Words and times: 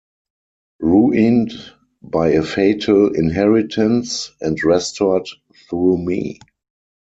Ruined 0.79 1.51
by 2.01 2.29
a 2.29 2.41
fatal 2.41 3.13
inheritance, 3.13 4.31
and 4.41 4.57
restored 4.63 5.27
through 5.69 5.99
me! 5.99 6.39